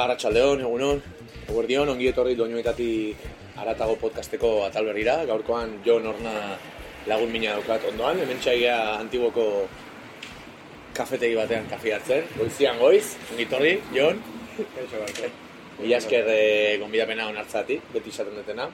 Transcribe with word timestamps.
Arratxaldeon, 0.00 0.62
egunon, 0.64 1.00
eguerdion, 1.50 1.90
ongi 1.92 2.06
etorri 2.08 2.32
doinuetatik 2.38 3.24
aratago 3.60 3.98
podcasteko 4.00 4.52
atal 4.64 4.86
berrira, 4.88 5.18
gaurkoan 5.28 5.74
Jon 5.84 6.06
Horna 6.08 6.32
lagun 7.10 7.32
mina 7.32 7.58
daukat 7.58 7.84
ondoan, 7.90 8.22
hemen 8.22 8.40
txaia 8.40 8.76
antiguoko 8.94 9.44
kafetegi 10.96 11.36
batean 11.36 11.68
kafe 11.68 11.92
hartzen, 11.96 12.24
goizian 12.38 12.80
goiz, 12.80 13.04
ongi 13.32 13.44
etorri, 13.44 13.74
Jon. 13.92 14.22
Mila 15.80 15.98
esker 16.00 16.32
e, 16.32 16.40
gonbidapena 16.80 17.28
onartzatik, 17.28 17.84
beti 17.92 18.12
izaten 18.12 18.40
dutena. 18.40 18.70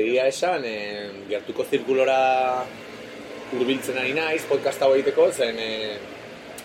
Egia 0.00 0.26
esan, 0.32 0.64
e, 0.64 0.76
gertuko 1.28 1.64
zirkulora 1.68 2.20
hurbiltzen 3.52 4.00
ari 4.00 4.16
naiz, 4.16 4.42
podcast 4.48 4.80
hau 4.84 4.94
egiteko, 4.96 5.28
zen 5.32 5.60
e, 5.60 5.72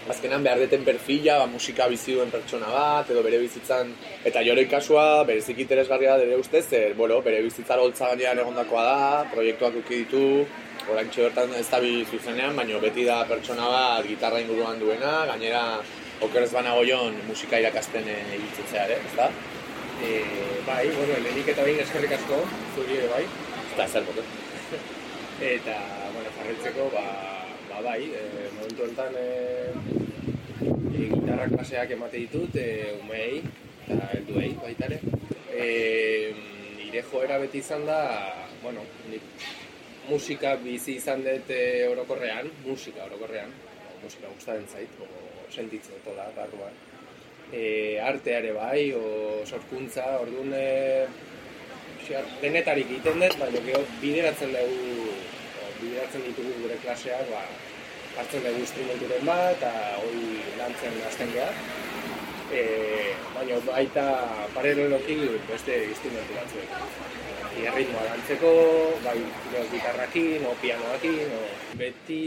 azkenan 0.10 0.44
behar 0.44 0.60
deten 0.60 0.84
perfila, 0.84 1.38
ba, 1.40 1.48
musika 1.48 1.88
bizi 1.88 2.18
duen 2.18 2.32
pertsona 2.32 2.68
bat, 2.72 3.10
edo 3.10 3.24
bere 3.24 3.40
bizitzan, 3.40 3.94
eta 4.28 4.44
jorei 4.44 4.66
kasua, 4.72 5.24
berezik 5.28 5.62
interesgarria 5.64 6.18
da, 6.18 6.26
dere 6.26 6.40
ustez, 6.42 6.66
zer, 6.68 6.94
bueno, 7.00 7.22
bere 7.24 7.42
bizitzar 7.46 7.80
holtza 7.80 8.12
gainean 8.12 8.44
egondakoa 8.44 8.84
da, 8.90 9.26
proiektuak 9.32 9.80
uki 9.84 10.04
ditu, 10.04 10.24
oraintxe 10.92 11.28
bertan 11.28 11.54
ez 11.56 11.68
da 11.70 11.80
zuzenean, 12.12 12.56
baina 12.56 12.80
beti 12.80 13.06
da 13.08 13.24
pertsona 13.26 13.68
bat 13.72 14.08
gitarra 14.08 14.42
inguruan 14.44 14.80
duena, 14.80 15.26
gainera 15.32 15.64
okerez 16.22 16.52
banago 16.52 16.84
jon 16.88 17.16
musika 17.28 17.60
irakasten 17.60 18.04
ibiltzen 18.08 18.80
ere, 18.84 19.00
ez 19.00 19.16
da? 19.16 19.30
E, 20.04 20.20
bai, 20.68 20.88
bueno, 20.98 21.16
lehenik 21.24 21.54
eta 21.54 21.64
behin 21.64 21.80
eskerrik 21.80 22.18
asko, 22.18 22.42
zuri 22.76 23.00
bai. 23.12 23.24
Eta 23.74 23.88
zer, 23.88 24.04
eta, 25.56 25.78
bueno, 26.12 26.36
jarretzeko, 26.40 26.90
ba, 26.92 27.33
ba 27.74 27.82
bai, 27.82 28.04
e, 28.06 28.22
momentu 28.54 28.84
enten 28.86 29.16
e, 29.18 29.30
e, 30.94 31.10
gitarra 31.10 31.48
klaseak 31.50 31.92
emate 31.96 32.22
ditut, 32.22 32.56
e, 32.56 32.94
umei, 33.02 33.42
eta 33.88 34.10
helduei 34.14 34.52
baita 34.62 34.86
ere. 34.90 35.00
E, 35.50 35.66
nire 36.78 37.02
joera 37.10 37.40
beti 37.42 37.64
izan 37.64 37.88
da, 37.90 38.00
bueno, 38.62 38.86
nik 39.10 39.26
musika 40.10 40.54
bizi 40.62 41.00
izan 41.02 41.26
dut 41.26 41.50
e, 41.50 41.62
orokorrean, 41.90 42.52
musika 42.68 43.08
orokorrean, 43.10 43.50
musika 44.04 44.30
gustaren 44.36 44.70
zait, 44.70 45.02
o, 45.02 45.10
sentitzen 45.50 46.02
tola, 46.06 46.30
barruan. 46.38 46.78
E, 47.54 47.64
arteare 48.02 48.54
bai, 48.54 48.92
o 48.94 49.42
sorkuntza, 49.50 50.06
orduan 50.22 50.54
e, 50.58 51.08
denetarik 52.42 52.86
egiten 52.92 53.22
dut, 53.26 53.40
baina 53.42 53.82
bideratzen 54.02 54.54
dugu, 54.54 55.16
bideratzen 55.84 56.26
ditugu 56.28 56.54
gure 56.64 56.78
klaseak, 56.84 57.30
ba, 57.32 57.44
hartzen 58.18 58.46
dugu 58.46 58.62
instrumenturen 58.64 59.26
bat, 59.28 59.58
eta 59.58 59.72
hori 60.04 60.44
lantzen 60.60 61.00
hasten 61.08 61.34
geha. 61.34 61.50
E, 62.54 62.62
baina 63.34 63.58
baita 63.66 64.06
paraleloki 64.54 65.18
beste 65.50 65.80
instrumentu 65.90 66.38
batzuek. 66.38 66.76
E, 67.54 67.66
ritmoa 67.76 68.06
lantzeko, 68.10 68.54
bai 69.06 69.18
gitarrakin, 69.74 70.46
o 70.50 70.54
pianoakin, 70.62 71.34
o, 71.40 71.44
beti 71.80 72.22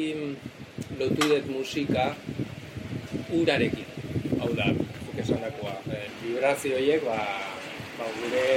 lotu 0.99 1.31
dut 1.31 1.51
musika 1.53 2.11
urarekin. 3.35 3.87
Hau 4.43 4.51
da, 4.59 4.73
zuk 5.07 5.23
esan 5.23 5.43
dakoa. 5.47 5.79
E, 5.91 6.07
vibrazio 6.25 6.79
horiek, 6.81 7.07
ba, 7.07 7.21
ba, 8.01 8.11
gure 8.21 8.49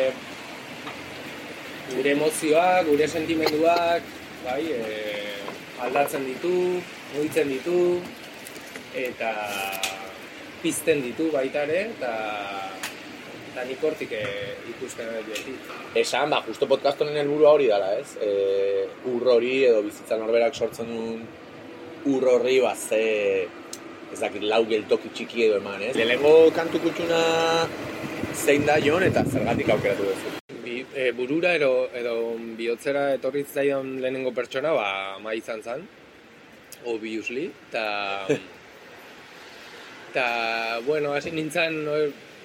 gure 1.89 2.11
emozioak, 2.13 2.85
gure 2.89 3.07
sentimenduak, 3.09 4.05
bai, 4.45 4.63
e, 4.71 4.81
aldatzen 5.85 6.25
ditu, 6.27 6.53
mugitzen 7.15 7.51
ditu, 7.51 7.77
eta 8.95 9.33
pizten 10.63 11.03
ditu 11.05 11.29
baita 11.33 11.63
ere, 11.67 11.81
eta 11.95 12.13
eta 13.49 13.65
nik 13.65 13.83
hortik 13.83 14.11
e, 14.13 14.23
ikusten 14.71 15.09
dut 15.15 15.29
beti. 15.33 15.55
Esan, 15.99 16.29
ba, 16.31 16.43
justo 16.47 16.67
podcast 16.69 17.01
honen 17.01 17.17
helburua 17.19 17.55
hori 17.57 17.69
dela, 17.71 17.91
ez? 17.97 18.15
E, 18.21 18.87
ur 19.09 19.25
hori 19.35 19.55
edo 19.67 19.81
bizitzan 19.87 20.21
norberak 20.23 20.55
sortzen 20.55 20.91
duen 20.93 21.23
ur 22.09 22.27
horri, 22.33 22.59
ba, 22.63 22.75
ze 22.75 23.47
ez 24.09 24.19
dakit 24.21 24.45
lau 24.47 24.63
geltoki 24.69 25.11
txiki 25.13 25.47
edo 25.49 25.59
eman, 25.61 25.81
ez? 25.89 25.95
Lehenengo 25.97 26.35
kantu 26.55 26.81
kutxuna 26.85 27.21
zein 28.33 28.65
da 28.69 28.79
jon 28.81 29.05
eta 29.05 29.25
zergatik 29.27 29.73
aukeratu 29.75 30.11
duzu? 30.11 30.38
E, 30.95 31.11
burura 31.17 31.55
edo, 31.57 31.89
edo 31.95 32.15
bihotzera 32.57 33.13
etorri 33.15 33.43
zaion 33.43 33.97
lehenengo 34.01 34.33
pertsona, 34.35 34.71
ba, 34.75 35.17
ma 35.23 35.33
izan 35.37 35.63
zen, 35.63 35.85
obviously, 36.85 37.49
eta... 37.69 37.85
eta, 40.09 40.25
bueno, 40.87 41.13
hasi 41.13 41.31
nintzen 41.31 41.83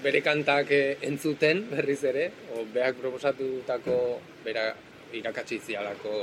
bere 0.04 0.20
kantak 0.20 0.70
eh, 0.76 0.96
entzuten 1.08 1.64
berriz 1.70 2.02
ere, 2.04 2.30
o 2.52 2.64
beak 2.74 2.98
proposatutako 3.00 3.98
bera 4.44 4.68
irakatsi 5.16 5.60
zialako 5.64 6.14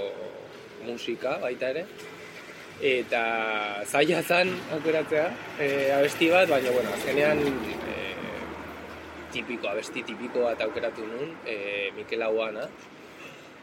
musika 0.86 1.38
baita 1.42 1.72
ere. 1.74 1.86
Eta 2.82 3.24
zaila 3.86 4.22
zen 4.22 4.54
aukeratzea 4.76 5.26
e, 5.60 5.68
abesti 5.98 6.30
bat, 6.34 6.50
baina 6.50 6.74
bueno, 6.74 6.94
azkenean 6.98 7.42
e, 7.46 7.98
tipiko, 9.34 9.69
abesti 9.72 10.03
tipiko 10.08 10.46
bat 10.47 10.62
aukeratu 10.66 11.06
nun, 11.08 11.36
e, 11.46 11.92
Mikel 11.96 12.24
Aguana, 12.25 12.68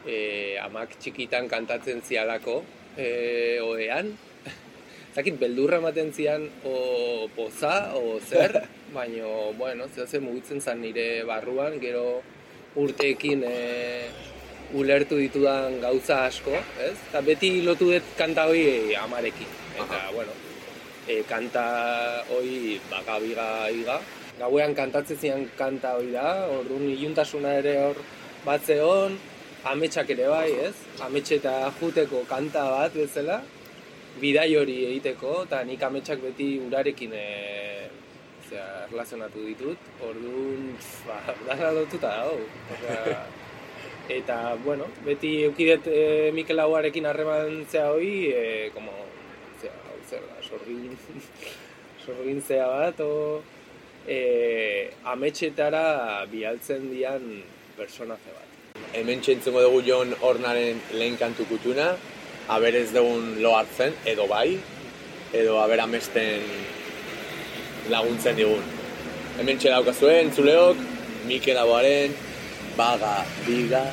e, 0.05 0.57
amak 0.63 0.97
txikitan 0.99 1.49
kantatzen 1.51 2.01
zialako 2.05 2.61
e, 2.97 3.59
oean, 3.65 4.11
zakit 5.15 5.39
beldurra 5.41 5.79
ematen 5.81 6.11
zian 6.13 6.47
o 6.65 7.27
poza 7.35 7.93
o 7.97 8.19
zer, 8.19 8.61
baina, 8.97 9.29
bueno, 9.57 9.87
zehatzen 9.93 10.25
mugitzen 10.25 10.61
zen 10.61 10.81
nire 10.81 11.23
barruan, 11.29 11.79
gero 11.81 12.21
urteekin 12.79 13.45
e, 13.47 13.55
ulertu 14.77 15.17
ditudan 15.17 15.79
gauza 15.81 16.25
asko, 16.27 16.53
ez? 16.81 16.93
Eta 17.09 17.21
beti 17.25 17.59
lotu 17.65 17.89
dut 17.93 18.13
kanta 18.17 18.45
hori 18.49 18.93
amarekin. 18.95 19.49
Eta, 19.73 19.97
Aha. 19.97 20.11
bueno, 20.13 20.35
e, 21.07 21.23
kanta 21.29 21.65
hori 22.35 22.77
bagabiga 22.91 23.69
iga. 23.73 23.97
Gauean 24.39 24.73
kantatzen 24.75 25.17
zian 25.19 25.41
kanta 25.59 25.97
hori 25.99 26.13
da, 26.15 26.29
orduan 26.47 26.85
iluntasuna 26.93 27.57
ere 27.59 27.73
hor 27.83 27.97
bat 28.45 28.63
zeon, 28.63 29.17
ametsak 29.67 30.13
ere 30.15 30.29
bai, 30.31 30.47
ez? 30.67 30.75
Ametxe 31.03 31.39
eta 31.41 31.55
juteko 31.79 32.23
kanta 32.29 32.63
bat 32.71 32.95
bezala, 32.95 33.41
bidai 34.21 34.53
hori 34.61 34.77
egiteko, 34.93 35.41
eta 35.47 35.59
nik 35.67 35.83
ametsak 35.83 36.23
beti 36.23 36.53
urarekin 36.63 37.17
e, 37.19 37.25
zera, 38.47 38.87
relazionatu 38.93 39.43
ditut, 39.49 39.91
orduan, 40.07 40.71
ba, 41.07 41.19
dara 41.49 41.75
lotuta 41.75 42.15
dago. 42.21 42.39
Eta, 44.09 44.55
bueno, 44.63 44.87
beti 45.05 45.43
eukidet 45.45 45.85
e, 45.85 46.31
Mikel 46.33 46.57
Aguarekin 46.63 47.05
harreman 47.05 47.59
zea 47.69 47.91
hoi, 47.93 48.31
e, 48.33 48.71
como, 48.73 48.95
zea, 49.61 49.75
hau 49.85 49.99
zer 50.09 50.23
da, 50.25 50.39
sorgin, 50.41 50.95
sorgin 52.05 52.41
zea 52.41 52.65
bat, 52.71 53.03
o, 53.05 53.43
e, 54.07 54.91
ametxetara 55.05 56.25
bialtzen 56.31 56.89
dian 56.91 57.25
personaje 57.77 58.33
bat. 58.35 58.47
Hemen 58.93 59.21
txentzengo 59.21 59.61
dugu 59.65 59.81
Jon 59.87 60.13
Hornaren 60.21 60.81
lehen 60.93 61.17
kantu 61.19 61.45
kutuna, 61.49 61.93
haber 62.49 62.75
ez 62.75 62.89
dugun 62.93 63.37
lo 63.43 63.55
hartzen, 63.57 63.93
edo 64.05 64.27
bai, 64.27 64.57
edo 65.33 65.59
haber 65.61 65.83
amesten 65.85 66.45
laguntzen 67.89 68.37
digun. 68.39 68.63
Hemen 69.39 69.59
txelaukazuen, 69.61 70.33
zuleok, 70.35 70.77
Mikel 71.29 71.57
Aguaren, 71.61 72.15
baga, 72.77 73.19
biga, 73.45 73.83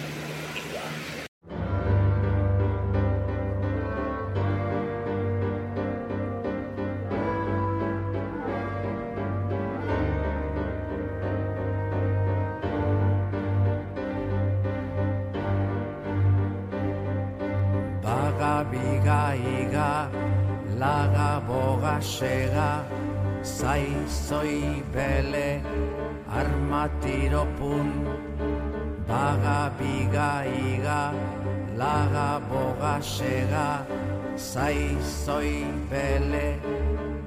bele, 24.95 25.49
armatiro 26.29 27.45
pun, 27.59 27.89
Baga, 29.07 29.71
biga, 29.79 30.43
iga, 30.51 31.15
laga, 31.79 32.43
boga, 32.51 32.99
sega, 33.01 33.87
zai, 34.37 34.99
zoi, 35.01 35.63
bele, 35.89 36.59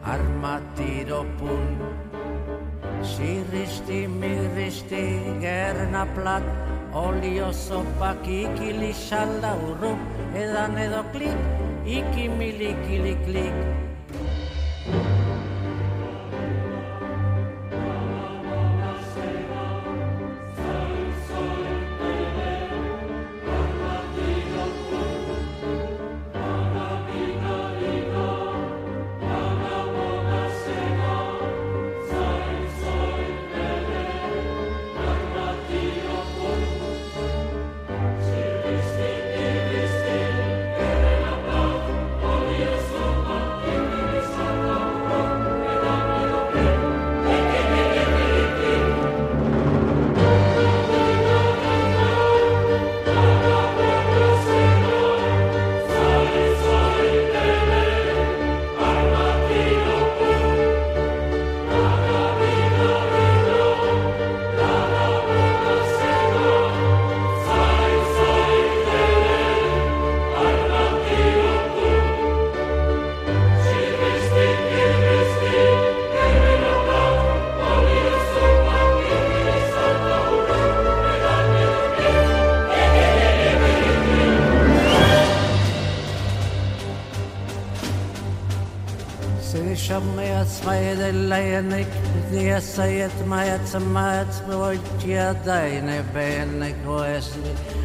armatiro 0.03 1.23
pun. 1.39 1.79
Sirristi, 3.01 4.01
mirristi, 4.19 5.05
gerna 5.39 6.03
plat, 6.15 6.43
olio 6.93 7.47
zopak 7.53 8.27
ikili 8.27 8.91
salda 8.93 9.55
urru, 9.69 9.95
edan 10.35 10.75
edo 10.77 11.03
klik, 11.13 11.39
ikimili 11.87 12.75
kili 12.83 13.15
klik. 13.23 13.88
Jetma, 92.99 93.45
jetma, 93.45 94.11
jetma, 94.11 94.55
oggia, 94.57 95.33
dai 95.45 95.79
ne 95.81 96.03
bene 96.11 96.75
questi, 96.83 97.39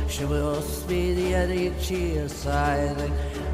ci 0.09 0.25
vuoi 0.25 0.41
ospedire 0.41 1.47
di 1.47 1.73
cisare, 1.79 3.13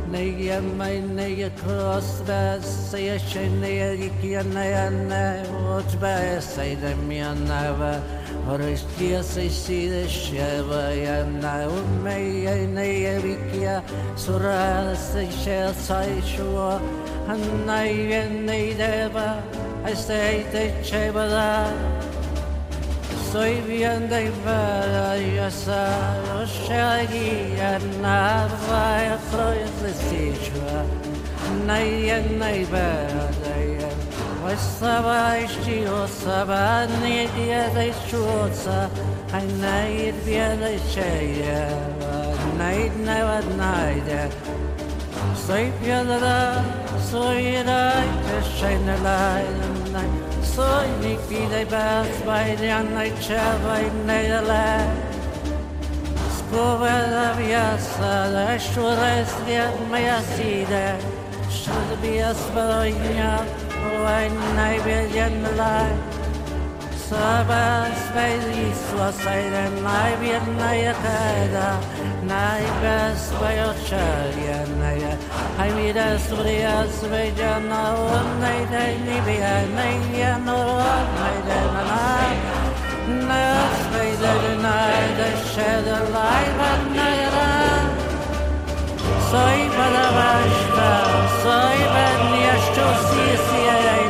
ne 0.08 0.22
jemma 0.38 0.88
in 0.88 1.12
ne 1.12 1.52
crosta, 1.52 2.58
se 2.62 3.12
esce 3.12 3.46
ne 3.48 3.94
di 3.94 4.10
chi 4.20 4.36
a 4.36 4.42
ne 4.42 4.74
a 4.74 4.88
ne, 4.88 5.42
oggi 5.68 5.98
sei 6.40 6.76
de 6.76 6.94
the 6.94 7.34
neve, 7.34 8.00
ora 8.48 8.74
stia 8.74 9.22
se 9.22 9.50
si 9.50 9.86
desceva, 9.86 10.90
e 10.92 11.24
ne 11.24 11.64
o 11.66 11.84
me 12.02 12.42
e 12.42 12.66
ne 12.72 13.16
e 13.16 13.20
vicchia, 13.20 13.82
sura 14.14 14.94
se 14.94 15.26
c'è 15.44 15.70
sai 15.74 16.22
sua, 16.22 16.80
a 17.26 17.34
ne 17.66 17.90
e 18.08 18.28
ne 18.28 18.74
deva, 18.74 19.69
este 19.86 20.44
te 20.52 20.84
çevada 20.84 21.68
Soy 23.32 23.62
bien 23.68 24.10
de 24.10 24.30
vada 24.44 25.14
ya 25.16 25.50
sa 25.50 25.86
lo 26.26 26.44
shagi 26.46 27.54
ya 27.58 27.78
na 28.02 28.48
va 28.66 28.86
ya 29.08 29.18
soy 29.30 29.60
de 29.82 29.92
sichwa 29.94 30.84
na 31.66 31.78
ya 31.78 32.18
na 32.38 32.50
vada 32.72 33.54
ya 33.80 33.90
Vastava 34.44 35.36
işçi 35.36 35.90
olsa 35.90 36.48
ben 36.48 36.88
ne 37.02 37.26
diye 37.36 37.64
de 37.74 37.92
şu 38.10 38.16
olsa 38.16 38.90
Hay 39.32 39.46
ne 39.62 40.02
yed 40.02 40.14
bir 40.26 40.60
de 40.60 40.78
şey 40.94 41.26
ya 41.46 41.68
Ne 42.58 42.82
yed 42.82 42.92
ne 43.04 43.24
var 43.24 43.44
ne 43.58 43.94
yed 43.94 44.32
Soy 45.46 45.64
bir 45.82 46.08
de 46.08 46.40
soy 47.10 47.66
da 47.66 47.92
Teşekkürler 48.30 49.69
szólnék 50.60 51.20
videjbe, 51.28 52.04
szvajrjannak 52.20 53.18
csevaj 53.18 53.90
negele. 54.06 54.94
Skovela 56.36 57.34
vjasa, 57.36 58.28
da 58.32 58.58
šure 58.58 59.24
svijet 59.24 59.76
moja 59.88 60.20
side, 60.34 60.96
šut 61.50 61.90
bija 62.02 62.34
svalojnja, 62.34 63.44
ovaj 63.98 64.30
najbjedjen 64.56 65.46
laj. 65.56 66.19
Sua 67.10 67.42
sera 69.10 69.66
mai 69.82 70.14
vien 70.20 70.46
mai 70.56 70.86
a 70.86 70.94
cada 70.94 71.80
Nai 72.22 72.62
bes 72.82 73.22
vai 73.40 73.58
o 73.66 73.74
charia 73.86 74.60
nai 74.78 75.02
Ai 75.58 75.70
mi 75.74 75.92
des 75.92 76.24
vrias 76.38 76.94
vai 77.10 77.32
ja 77.36 77.58
na 77.58 77.82
on 78.14 78.26
nai 78.40 78.60
Soy 89.30 89.60
para 89.76 90.06
basta 90.16 90.90
soy 91.42 91.80
ben 91.94 92.22
ya 92.44 92.56
sto 92.66 92.86
si 93.06 93.26
si 93.46 93.60
ai 93.74 94.09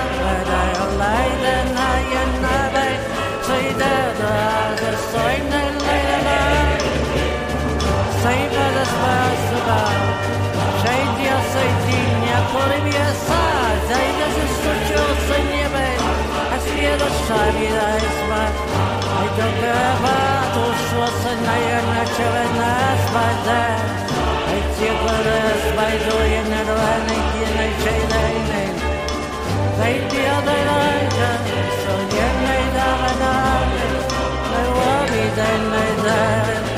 vida 17.55 17.87
izba 18.07 18.41
Aitoke 19.19 19.75
bat 20.03 20.55
uslozen 20.61 21.43
nahian 21.47 21.89
atxelen 22.01 22.57
ez 22.67 23.03
baide 23.15 23.61
Aitzikur 24.53 25.29
ez 25.35 25.63
baidu 25.77 26.17
jeneroen 26.33 27.13
ikin 27.17 27.61
eitxeideinen 27.67 28.83
Zaitia 29.77 30.35
daidaita, 30.49 31.29
so 31.83 31.95
jenei 32.15 32.65
da 32.75 32.89
benare 33.05 33.87
Leua 34.51 34.99
bidein 35.13 35.71
nahi 35.75 36.70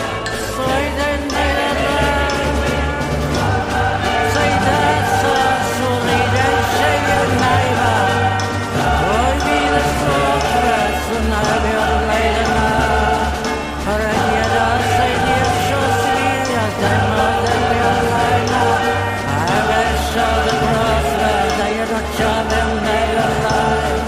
cho 22.17 22.43
them 22.49 22.69
made 22.83 23.17
alive. 23.27 24.03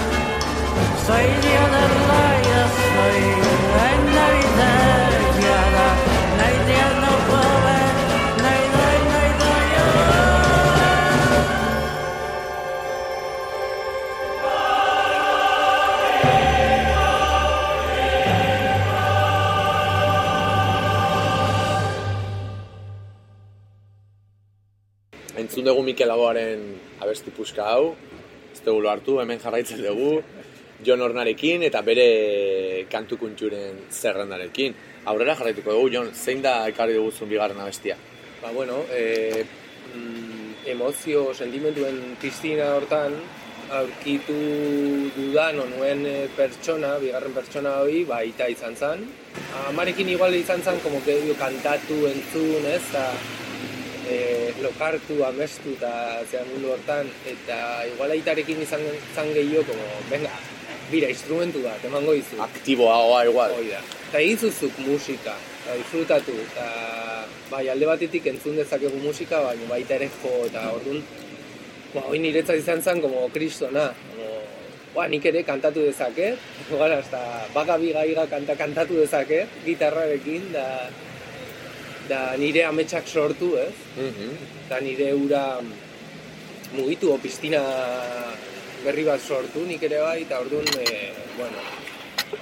Say 1.06 1.55
Mikel 25.86 26.10
Laboaren 26.10 26.62
abesti 27.00 27.30
puska 27.30 27.68
hau, 27.70 27.94
ez 28.52 28.60
dugu 28.64 28.88
hartu, 28.90 29.20
hemen 29.22 29.38
jarraitzen 29.42 29.82
dugu, 29.84 30.16
Jon 30.84 31.00
Ornarekin 31.00 31.62
eta 31.64 31.80
bere 31.86 32.06
kantu 32.92 33.16
kuntxuren 33.20 33.78
zerrendarekin. 33.90 34.74
Aurrera 35.12 35.36
jarraituko 35.38 35.76
dugu, 35.76 35.92
Jon, 35.94 36.10
zein 36.12 36.42
da 36.44 36.58
ekarri 36.68 36.98
duguzun 36.98 37.30
bigarren 37.30 37.62
abestia? 37.62 37.96
Ba, 38.42 38.50
bueno, 38.52 38.82
e, 38.92 39.44
mm, 39.94 40.66
emozio, 40.74 41.30
sentimentuen 41.34 42.16
piztina 42.20 42.72
hortan, 42.74 43.16
aurkitu 43.78 44.36
dudan 45.14 45.62
onuen 45.62 46.04
e, 46.06 46.16
pertsona, 46.36 46.96
bigarren 47.02 47.34
pertsona 47.38 47.78
hori, 47.84 48.02
ba, 48.10 48.20
ita 48.26 48.50
izan 48.52 48.76
zen. 48.76 49.06
Amarekin 49.68 50.10
igual 50.12 50.34
izan 50.34 50.62
zen, 50.62 50.82
como 50.82 51.02
que 51.06 51.16
kantatu 51.38 52.04
entzun, 52.10 52.66
ez, 52.74 52.82
eta 52.90 53.08
lokartu, 54.62 55.20
amestu 55.26 55.74
eta 55.76 55.90
zera 56.30 56.44
mundu 56.48 56.72
hortan, 56.74 57.08
eta 57.28 57.58
igual 57.90 58.14
aitarekin 58.16 58.62
izan 58.64 58.84
zan 59.14 59.32
gehiago, 59.34 59.66
como, 59.68 60.00
venga, 60.10 60.32
bira, 60.90 61.10
instrumentu 61.12 61.62
bat, 61.64 61.84
emango 61.84 62.14
izu. 62.16 62.40
Aktiboagoa 62.42 63.24
igual. 63.28 63.54
Hoi 63.58 63.68
da. 63.72 63.82
Eta 64.08 64.22
egin 64.22 64.38
zuzuk 64.38 64.78
musika, 64.86 65.34
eta 65.64 65.78
disfrutatu, 65.80 66.34
eta 66.46 66.66
bai, 67.50 67.66
alde 67.72 67.88
batetik 67.90 68.28
entzun 68.32 68.58
dezakegu 68.60 69.00
musika, 69.02 69.42
baina 69.48 69.70
baita 69.70 69.98
ere 69.98 70.10
jo, 70.20 70.34
eta 70.46 70.68
orduan, 70.76 71.02
ba, 71.94 72.06
hoi 72.06 72.20
niretzat 72.22 72.62
izan 72.62 72.82
zen, 72.82 73.02
como 73.04 73.26
kristona, 73.34 73.90
como, 74.12 74.30
ba, 74.94 75.08
nik 75.12 75.26
ere 75.28 75.42
kantatu 75.48 75.84
dezaket, 75.84 76.38
gara, 76.70 77.02
hasta 77.02 77.20
baka 77.54 77.76
bigaiga 77.82 78.28
kanta 78.30 78.56
kantatu 78.58 79.02
dezaket, 79.02 79.60
gitarrarekin, 79.66 80.52
da, 80.54 80.66
da 82.08 82.36
nire 82.38 82.64
ametsak 82.64 83.08
sortu, 83.08 83.56
ez? 83.58 83.74
Mhm. 83.96 84.36
eta 84.66 84.80
nire 84.80 85.12
ura 85.14 85.60
mugitu 86.74 87.12
o 87.12 87.18
piztina 87.18 87.62
berri 88.84 89.04
bat 89.04 89.20
sortu 89.20 89.64
nik 89.66 89.82
ere 89.82 90.00
bai, 90.02 90.22
eta 90.22 90.40
orduan, 90.40 90.66
e, 90.82 91.12
bueno, 91.36 91.62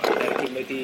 aitarekin 0.02 0.54
beti 0.54 0.82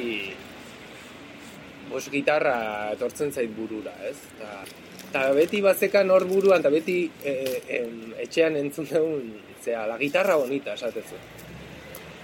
bos 1.90 2.04
gitarra 2.12 2.92
etortzen 2.94 3.32
zait 3.32 3.50
burura, 3.56 3.92
ez? 4.06 4.16
Ta, 4.38 4.62
eta 5.10 5.26
beti 5.34 5.60
batzekan 5.64 6.10
hor 6.10 6.24
buruan, 6.28 6.60
eta 6.60 6.70
beti 6.70 7.02
e, 7.24 7.34
em, 7.80 8.12
etxean 8.26 8.56
entzun 8.60 8.88
dugun, 8.92 9.32
zera, 9.64 9.86
la 9.90 9.98
guitarra 9.98 10.36
bonita, 10.36 10.76
esatezu. 10.78 11.18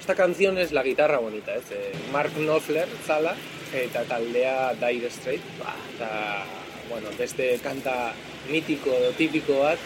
Esta 0.06 0.22
canción 0.22 0.56
es 0.56 0.70
la 0.70 0.84
guitarra 0.84 1.18
bonita, 1.18 1.52
ez? 1.52 1.64
E, 1.72 1.90
Mark 2.12 2.30
Knopfler, 2.36 2.86
zala, 3.04 3.34
eta 3.74 4.04
taldea 4.04 4.72
Dire 4.74 5.10
Straits, 5.10 5.42
ba, 5.58 5.72
eta, 5.96 6.44
bueno, 6.88 7.08
beste 7.18 7.58
kanta 7.58 8.12
mitiko 8.46 8.92
edo 8.94 9.10
tipiko 9.18 9.56
bat, 9.64 9.82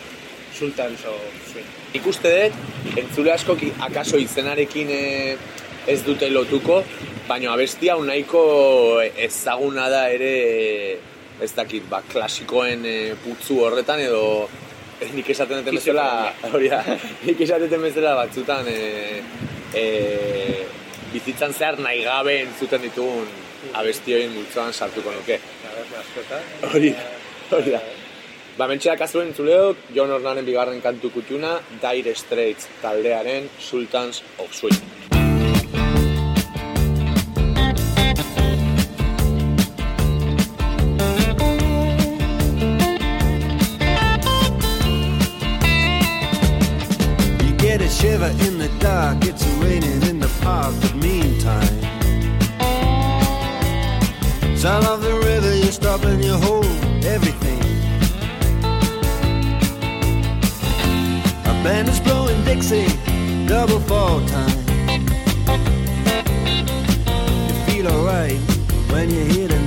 Sultans 0.52 1.06
of 1.08 1.48
Swing. 1.48 1.70
Ikuste 1.96 2.34
dut, 2.34 2.58
entzule 3.00 3.32
askok 3.32 3.64
akaso 3.88 4.20
izenarekin 4.20 4.92
eh, 4.92 5.38
ez 5.88 6.02
dute 6.04 6.28
lotuko, 6.28 6.82
baina 7.24 7.54
abestia 7.56 7.96
hau 7.96 8.04
nahiko 8.04 8.42
ezaguna 9.00 9.88
da 9.88 10.02
ere 10.12 10.34
ez 11.40 11.54
dakit, 11.56 11.88
ba, 11.88 12.02
klasikoen 12.12 12.84
eh, 12.84 13.14
putzu 13.24 13.62
horretan 13.64 14.04
edo 14.04 14.50
eh, 15.00 15.08
nik 15.16 15.32
esaten 15.32 15.64
duten 15.64 15.80
bezala, 15.80 16.10
hori 16.52 16.68
da, 16.68 16.84
nik 17.24 17.40
esaten 17.40 17.70
duten 17.70 17.88
bezala 17.88 18.18
batzutan 18.20 18.68
e, 18.68 18.82
e, 19.74 20.66
bizitzan 21.12 21.52
zehar 21.52 21.78
nahi 21.78 22.04
gabe 22.06 22.36
entzuten 22.42 22.82
ditugun 22.82 23.28
abesti 23.74 24.16
multzoan 24.34 24.72
sartuko 24.72 25.12
nuke. 25.12 25.40
Hori 26.72 26.94
hori 27.50 27.70
da. 27.74 27.80
Ba, 28.58 28.66
mentxeak 28.68 29.00
azuen 29.00 29.30
entzuleok, 29.30 29.86
Jon 29.96 30.10
Ornaren 30.12 30.44
bigarren 30.44 30.82
kantu 30.84 31.10
kutuna, 31.14 31.54
Dire 31.80 32.14
Straits 32.14 32.68
taldearen 32.82 33.48
Sultans 33.58 34.22
of 34.38 34.52
Swing. 34.52 34.76
You 47.46 47.56
get 47.56 47.80
a 47.80 47.88
shiver 47.88 48.30
in 48.46 48.58
the 48.58 48.70
dark, 48.80 49.24
it's 49.24 49.59
Sound 54.60 54.84
of 54.84 55.00
the 55.00 55.14
river, 55.14 55.56
you 55.56 55.72
stop 55.72 56.04
and 56.04 56.22
you 56.22 56.34
hold 56.34 56.66
everything. 57.02 57.60
A 61.46 61.54
band 61.64 61.88
is 61.88 61.98
blowing 61.98 62.44
Dixie, 62.44 62.86
double 63.46 63.80
fall 63.80 64.20
time. 64.26 64.58
You 67.48 67.54
feel 67.72 67.88
alright 67.88 68.38
when 68.92 69.08
you 69.08 69.24
hear 69.24 69.48
the 69.48 69.60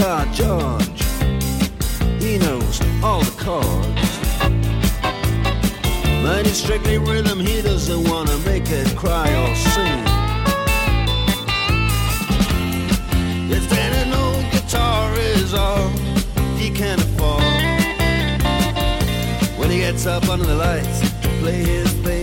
Guitar 0.00 0.24
George. 0.32 1.02
He 2.22 2.38
knows 2.38 2.80
all 3.04 3.20
the 3.20 3.36
chords. 3.36 4.18
But 6.22 6.46
it's 6.46 6.56
strictly 6.56 6.96
rhythm, 6.96 7.38
he 7.38 7.60
doesn't 7.60 8.08
wanna 8.08 8.38
make 8.38 8.70
it 8.70 8.96
cry 8.96 9.28
or 9.28 9.54
sing. 9.54 10.00
If 13.50 13.68
then 13.68 14.14
old 14.14 14.50
guitar 14.50 15.12
is 15.18 15.52
all 15.52 15.90
he 16.56 16.70
can 16.70 16.98
afford 16.98 17.42
When 19.58 19.70
he 19.70 19.80
gets 19.80 20.06
up 20.06 20.26
under 20.30 20.46
the 20.46 20.54
lights 20.54 21.00
to 21.20 21.28
play 21.40 21.62
his 21.62 21.92
thing 22.04 22.19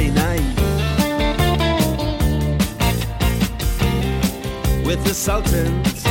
Friday 0.00 0.14
night 0.14 0.56
with 4.86 5.04
the 5.04 5.12
Sultans, 5.12 6.04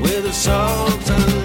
with 0.00 0.22
the 0.24 0.32
Sultans 0.32 1.35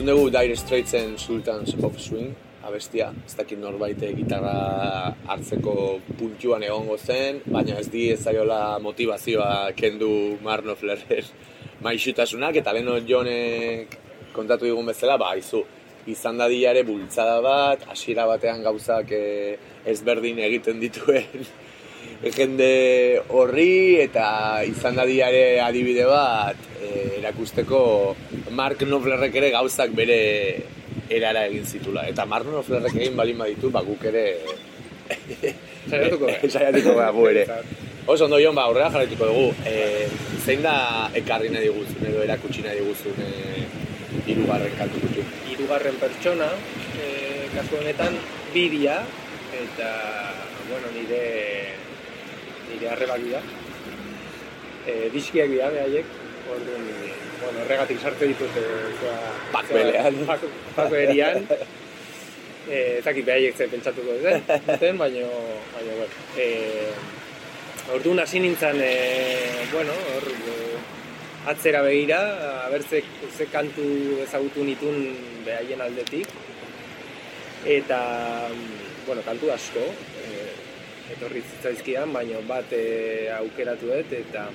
entzun 0.00 0.16
dugu 0.16 0.30
Dire 0.30 0.56
Straitsen 0.56 1.18
Sultans 1.18 1.74
of 1.84 1.98
Swing, 2.00 2.32
abestia, 2.64 3.10
ez 3.26 3.34
dakit 3.36 3.58
norbaite 3.60 4.08
gitarra 4.16 5.12
hartzeko 5.28 6.00
puntuan 6.16 6.62
egongo 6.64 6.96
zen, 6.96 7.42
baina 7.44 7.76
ez 7.76 7.90
di 7.92 8.06
ez 8.08 8.22
zaiola 8.24 8.78
motivazioa 8.80 9.74
kendu 9.76 10.38
Marno 10.40 10.72
Flerren 10.74 11.28
maixutasunak, 11.84 12.56
eta 12.56 12.72
leno 12.72 12.96
jonek 13.04 13.98
kontatu 14.32 14.64
digun 14.64 14.88
bezala, 14.88 15.18
ba, 15.20 15.34
izu, 15.36 15.60
izan 16.08 16.40
da 16.40 16.48
ere 16.48 16.82
bultzada 16.82 17.42
bat, 17.44 17.84
hasiera 17.92 18.24
batean 18.24 18.64
gauzak 18.64 19.12
eh, 19.12 19.58
ezberdin 19.84 20.38
egiten 20.48 20.80
dituen 20.80 21.44
jende 22.28 23.22
horri, 23.32 24.00
eta 24.02 24.60
izan 24.68 24.96
da 24.96 25.04
ere 25.04 25.60
adibide 25.64 26.04
bat, 26.04 26.56
eh, 26.80 27.18
erakusteko 27.18 28.14
Mark 28.50 28.78
Knopflerrek 28.78 29.34
ere 29.40 29.50
gauzak 29.50 29.94
bere 29.96 30.20
erara 31.08 31.46
egin 31.46 31.64
zitula. 31.64 32.06
Eta 32.08 32.26
Mark 32.26 32.44
Knopflerrek 32.44 32.96
egin 32.96 33.16
balin 33.16 33.38
baditu, 33.38 33.70
ba 33.70 33.82
guk 33.82 34.04
ere... 34.04 34.26
Saiatuko 35.90 36.26
gara. 36.26 36.50
Saiatuko 36.54 36.94
gara 36.94 37.10
gu 37.10 37.28
ere. 37.30 37.46
Oso 38.06 38.24
ondo 38.24 38.38
Jon, 38.40 38.54
ba, 38.54 38.66
aurrera 38.68 38.90
jarraituko 38.90 39.26
dugu. 39.26 39.54
E, 39.66 40.08
zein 40.44 40.62
da 40.62 41.10
ekarri 41.14 41.50
nahi 41.52 41.68
diguzun 41.68 42.06
edo 42.10 42.22
erakutsi 42.24 42.64
nahi 42.64 42.80
diguzun 42.80 43.20
e, 43.24 43.64
irugarren 44.32 44.76
kantu 44.78 45.02
kutxu? 45.04 45.24
hirugarren 45.50 45.96
pertsona, 46.00 46.48
e, 46.96 47.48
kasu 47.54 47.80
honetan 47.80 48.16
bidia 48.54 49.00
eta 49.60 49.90
bueno, 50.70 50.90
nire 50.94 51.20
nire 52.70 52.90
arrebak 52.94 53.22
dira. 53.24 53.42
E, 54.86 54.94
diskiak 55.14 55.50
dira 55.52 55.70
behaiek, 55.74 56.16
orduan, 56.54 56.88
bueno, 57.42 57.62
horregatik 57.64 58.00
sartu 58.00 58.30
ditut 58.30 58.58
e, 58.58 58.66
zua, 59.00 59.16
Pakbelean. 59.52 60.24
Pak, 60.28 60.48
pakberian. 60.78 61.46
E, 62.70 62.78
ez 62.98 63.04
dakit 63.04 63.24
behaiek 63.26 63.56
ze 63.56 63.66
pentsatuko 63.72 64.18
duten, 64.18 64.42
duten 64.66 64.98
baina, 65.00 65.26
baina, 65.74 65.94
bueno. 65.96 66.26
E, 66.38 66.46
orduan 67.96 68.22
hasi 68.22 68.42
nintzen, 68.44 68.78
e, 68.84 68.94
bueno, 69.72 69.96
hor, 70.14 70.28
e, 70.28 70.56
atzera 71.50 71.80
begira, 71.82 72.20
aber 72.66 72.82
ze, 72.84 73.02
kantu 73.52 73.84
ezagutu 74.26 74.64
nitun 74.64 75.00
behaien 75.46 75.80
aldetik. 75.80 76.28
Eta, 77.64 78.00
bueno, 79.06 79.22
kantu 79.24 79.50
asko, 79.52 79.82
etorri 81.16 81.42
zitzaizkidan, 81.42 82.12
baina 82.14 82.40
bat 82.48 82.72
e, 82.76 82.84
aukeratu 83.38 83.90
dut, 83.90 84.12
eta 84.20 84.46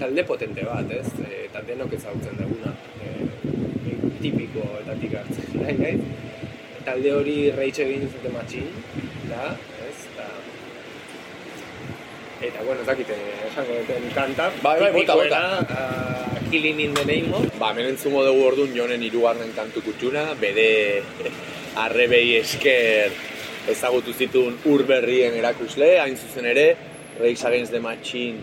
talde 0.00 0.24
potente 0.28 0.64
bat, 0.66 0.90
ez? 0.94 1.06
E, 1.24 1.44
eta 1.48 1.62
denok 1.68 1.96
ezagutzen 1.98 2.38
duguna. 2.40 2.74
E, 3.02 3.16
tipiko 4.20 4.64
eta 4.82 4.96
hartzen 5.22 5.56
nahi 5.62 5.76
naiz. 5.80 6.00
Talde 6.84 7.12
hori 7.12 7.36
Rage 7.52 7.84
Against 7.84 8.22
the 8.24 8.30
Machine, 8.32 8.70
da, 9.28 9.50
ez? 9.86 9.98
Eta, 10.14 10.28
eta 12.48 12.62
bueno, 12.64 12.80
ez 12.80 12.86
dakite, 12.88 13.16
esango 13.50 13.76
duten 13.82 14.06
kanta, 14.16 14.48
Bai, 14.64 14.78
bai, 14.80 14.92
bota, 14.96 15.16
bota. 15.20 15.40
ah, 15.68 16.38
Killing 16.50 16.80
in 16.80 16.94
the 16.94 17.04
Name 17.04 17.34
of, 17.36 17.44
Ba, 17.60 17.70
hemen 17.74 17.92
entzungo 17.92 18.24
dugu 18.26 18.46
orduan 18.48 18.72
jonen 18.74 19.04
irugarren 19.06 19.52
kantu 19.54 19.84
kutxuna, 19.90 20.24
bere 20.40 21.02
arrebei 21.84 22.38
esker 22.40 23.12
ezagutu 23.68 24.12
zituen 24.12 24.56
urberrien 24.64 25.36
erakusle, 25.36 25.98
hain 26.00 26.16
zuzen 26.16 26.48
ere, 26.52 26.76
Rage 27.20 27.44
Against 27.44 27.72
the 27.72 27.80
Machine 27.80 28.40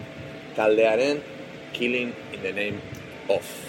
taldearen 0.55 1.21
Killing 1.73 2.13
in 2.33 2.41
the 2.43 2.51
Name 2.51 2.81
of. 3.29 3.66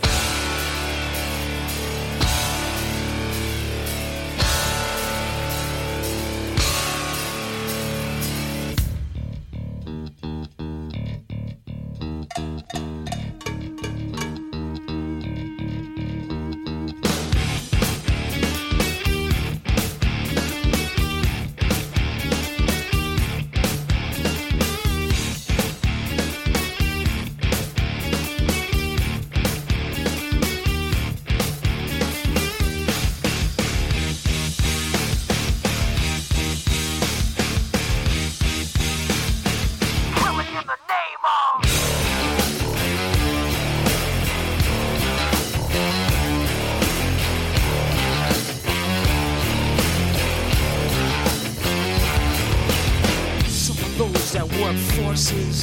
Forces 55.28 55.62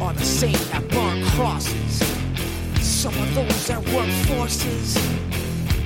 are 0.00 0.14
the 0.14 0.24
same 0.24 0.52
that 0.70 0.88
burn 0.88 1.22
crosses. 1.36 2.02
Some 2.80 3.14
of 3.18 3.34
those 3.34 3.66
that 3.66 3.80
work 3.92 4.08
forces 4.26 4.96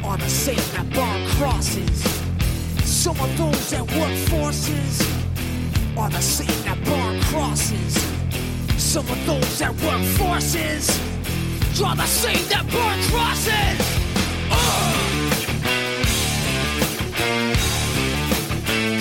are 0.05 0.17
the 0.17 0.29
same 0.29 0.57
that 0.75 0.89
burn 0.91 1.27
crosses. 1.31 2.05
Some 2.85 3.19
of 3.21 3.37
those 3.37 3.71
that 3.71 3.83
work 3.99 4.17
forces 4.29 5.01
are 5.97 6.11
the 6.11 6.21
same 6.21 6.63
that 6.65 6.79
burn 6.85 7.21
crosses. 7.23 7.95
Some 8.77 9.09
of 9.09 9.27
those 9.27 9.59
that 9.59 9.75
work 9.83 10.03
forces 10.19 10.89
are 11.83 11.97
the 11.97 12.07
same 12.07 12.49
that 12.49 12.65
burn 12.71 13.03
crosses. 13.11 13.81
Ugh! 14.51 15.33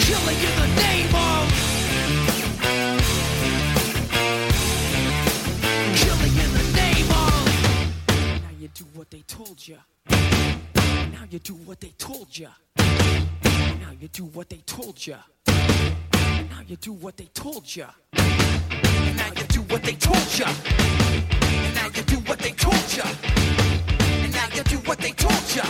Killing 0.06 0.40
in 0.50 0.56
the 0.60 0.82
name 0.82 1.16
of 1.16 1.25
told 9.36 9.68
you. 9.68 9.78
Now 10.10 11.26
you 11.30 11.40
do 11.40 11.56
what 11.66 11.82
they 11.82 11.92
told 11.98 12.38
you. 12.38 12.48
Now 12.78 13.92
you 14.00 14.08
do 14.08 14.24
what 14.24 14.48
they 14.48 14.62
told 14.66 15.06
you. 15.06 15.18
Now 15.48 16.62
you 16.66 16.78
do 16.78 16.94
what 16.94 17.18
they 17.18 17.26
told 17.34 17.76
you. 17.76 17.86
Now 18.14 19.32
you 19.36 19.44
do 19.50 19.62
what 19.64 19.84
they 19.84 19.96
told 19.96 20.40
you. 20.40 20.46
Now 21.76 21.88
you 21.94 22.04
do 22.04 22.18
what 22.30 22.40
they 22.40 22.52
told 22.52 22.94
you. 22.96 23.04
And 23.04 24.34
now 24.34 24.48
you 24.56 24.64
do 24.64 24.78
what 24.88 25.00
they 25.00 25.12
told 25.12 25.56
you. 25.56 25.64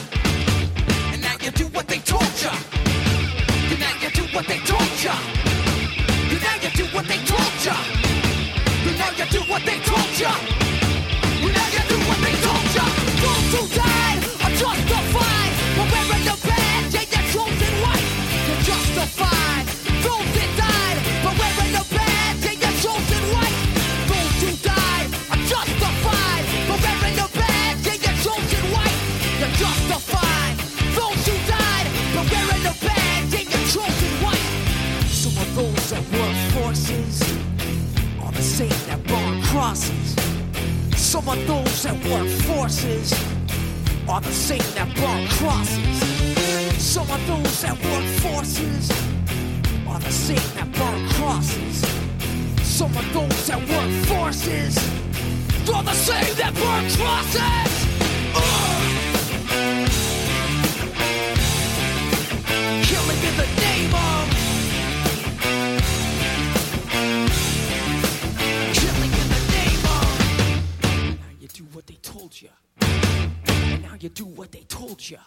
And 1.14 1.22
now 1.24 1.36
you 1.42 1.52
do 1.52 1.66
what 1.70 1.88
they 1.88 2.00
told 2.00 2.36
you. 2.46 2.52
And 3.72 3.80
now 3.80 3.96
you 4.04 4.10
do 4.12 4.24
what 4.36 4.46
they 4.46 4.60
told 4.60 4.96
you. 5.04 5.16
And 6.30 6.42
now 6.46 6.56
you 6.62 6.70
do 6.70 6.86
what 6.94 7.08
they 7.08 7.18
told 7.26 7.66
you. 7.66 7.76
And 8.86 8.98
now 9.00 9.10
you 9.18 9.26
do 9.26 9.40
what 9.52 9.66
they 9.66 9.80
told 9.80 10.20
you. 10.20 10.65
Some 35.26 35.38
of 35.38 35.56
those 35.56 35.94
are 35.94 36.02
forces 36.52 37.22
on 38.22 38.34
the 38.34 38.42
same 38.42 38.70
that 38.88 39.00
work 42.06 42.28
forces 42.44 43.35
are 44.08 44.22
the 44.22 44.32
same 44.32 44.60
that 44.76 44.88
burn 44.96 45.28
crosses. 45.28 46.84
Some 46.84 47.10
of 47.10 47.28
those 47.28 47.62
that 47.62 47.74
work 47.84 48.06
forces 48.22 48.92
are 49.88 50.00
the 50.00 50.12
same 50.12 50.50
that 50.56 50.72
burn 50.74 51.10
crosses. 51.10 51.82
Some 52.62 52.96
of 52.96 53.14
those 53.14 53.48
that 53.48 53.60
work 53.60 53.92
forces 54.06 54.78
are 55.74 55.84
the 55.84 55.94
same 55.94 56.36
that 56.36 56.54
burn 56.54 56.90
crosses. 56.92 57.86
Some 62.86 63.10
of 63.10 63.22
those 63.22 63.38
that 63.38 63.65
Now 73.96 74.02
you 74.02 74.10
do 74.10 74.26
what 74.26 74.52
they 74.52 74.60
told 74.68 75.10
you. 75.10 75.18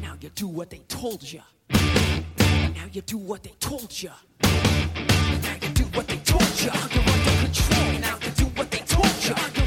Now 0.00 0.14
you 0.20 0.28
do 0.28 0.46
what 0.46 0.70
they 0.70 0.78
told 0.86 1.24
you. 1.24 1.40
Now 1.72 2.86
you 2.92 3.00
do 3.00 3.18
what 3.18 3.42
they 3.42 3.50
told 3.58 4.00
you. 4.00 4.10
Now 4.44 5.56
you 5.60 5.68
do 5.70 5.82
what 5.92 6.06
they 6.06 6.18
told 6.18 6.62
you. 6.62 6.70
You're 6.70 7.02
under 7.02 7.42
control. 7.42 7.98
Now 7.98 8.16
you 8.22 8.30
do 8.30 8.44
what 8.44 8.70
they 8.70 8.78
told 8.78 9.24
you. 9.56 9.61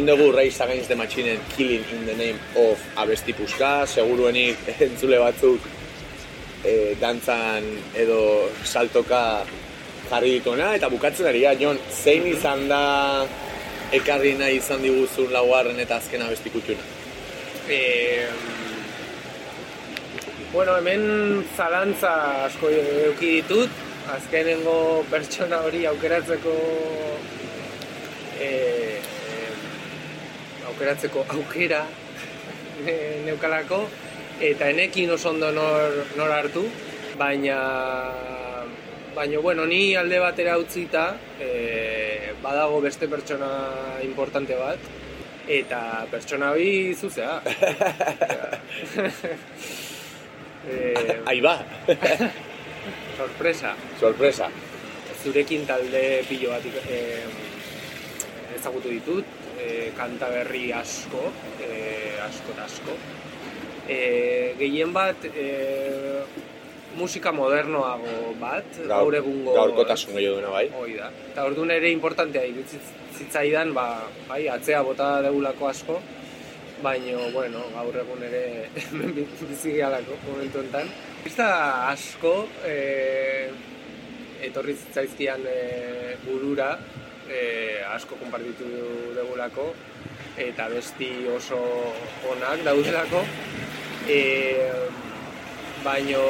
Entzun 0.00 0.16
dugu 0.16 0.32
Rage 0.34 0.58
Against 0.60 0.88
the 0.88 0.94
Machinen 0.94 1.38
Killing 1.50 1.84
in 1.92 2.06
the 2.06 2.14
Name 2.14 2.38
of 2.56 2.80
abesti 2.96 3.34
puska, 3.34 3.86
seguruenik 3.86 4.56
entzule 4.80 5.18
batzuk 5.20 5.60
e, 6.64 6.94
dantzan 6.96 7.66
edo 7.92 8.48
saltoka 8.64 9.44
jarri 10.08 10.38
dituena, 10.38 10.70
eta 10.72 10.88
bukatzen 10.88 11.28
ari 11.28 11.42
da, 11.44 11.52
Jon, 11.52 11.76
zein 11.92 12.24
izan 12.32 12.64
da 12.72 13.26
ekarri 13.92 14.32
nahi 14.40 14.56
izan 14.56 14.80
diguzun 14.80 15.34
laugarren 15.36 15.76
eta 15.84 16.00
azken 16.00 16.24
abesti 16.24 16.48
kutxuna? 16.54 16.88
Eh, 17.68 18.24
bueno, 20.54 20.78
hemen 20.80 21.44
zalantza 21.58 22.14
asko 22.46 22.72
eduki 22.72 23.36
ditut, 23.42 23.84
azkenengo 24.16 25.04
pertsona 25.12 25.60
hori 25.68 25.84
aukeratzeko 25.92 26.56
eh, 28.40 28.48
eh, 28.48 29.00
aukeratzeko 30.80 31.26
aukera 31.28 31.84
eh, 32.88 33.20
neukalako 33.26 33.82
eta 34.40 34.70
enekin 34.72 35.10
oso 35.12 35.28
ondo 35.28 35.50
nor, 35.52 35.92
nor 36.16 36.30
hartu, 36.32 36.62
baina 37.20 37.56
baina 39.12 39.38
bueno, 39.44 39.66
ni 39.66 39.94
alde 39.94 40.18
batera 40.18 40.56
utzita 40.56 41.18
eh, 41.38 42.32
badago 42.40 42.80
beste 42.80 43.08
pertsona 43.12 44.00
importante 44.06 44.56
bat 44.56 44.78
eta 45.46 46.06
pertsona 46.10 46.50
hori 46.54 46.94
zuzea. 46.94 47.42
eh, 50.70 51.20
Ahí 51.26 51.42
ba! 51.42 51.60
sorpresa. 53.18 53.76
Sorpresa. 54.00 54.48
zurekin 55.20 55.66
talde 55.68 56.24
pilo 56.24 56.56
bat 56.56 56.64
eh, 56.88 57.28
ezagutu 58.56 58.88
ditut, 58.88 59.39
eh, 59.60 59.90
kanta 59.96 60.30
berri 60.32 60.70
asko, 60.72 61.30
eh, 61.62 62.16
asko 62.26 62.56
eta 62.56 62.68
asko. 62.68 62.96
Eh, 63.90 64.54
gehien 64.58 64.92
bat 64.94 65.24
eh, 65.34 66.22
musika 66.96 67.32
modernoago 67.32 68.34
bat, 68.40 68.80
gaur 68.90 69.14
egungo... 69.18 69.54
Gaurkotasun 69.56 70.16
gehiago 70.16 70.38
duena 70.38 70.54
bai. 70.54 70.66
Hoi 70.78 70.94
da. 70.98 71.10
Eta 71.32 71.46
orduan 71.48 71.72
ere 71.74 71.90
importantea 71.94 72.44
zitzaidan, 73.18 73.74
ba, 73.74 73.86
bai, 74.28 74.44
atzea 74.52 74.82
bota 74.86 75.10
degulako 75.26 75.68
asko, 75.70 75.98
baino, 76.82 77.30
bueno, 77.34 77.62
gaur 77.74 77.98
egun 78.02 78.24
ere 78.26 78.44
bizi 79.50 79.76
gehalako 79.76 80.18
momentu 80.28 80.62
enten. 80.64 80.90
Pista 81.24 81.50
asko 81.90 82.34
e, 82.66 82.76
etorri 84.48 84.74
zitzaizkian 84.78 85.44
e, 85.46 86.16
burura, 86.24 86.72
e, 87.30 87.82
asko 87.94 88.18
konpartitu 88.20 88.66
degulako, 89.16 89.70
eta 90.40 90.68
besti 90.72 91.10
oso 91.30 91.60
onak 92.32 92.64
daudelako. 92.66 93.22
E, 94.10 94.20
baino 95.84 96.20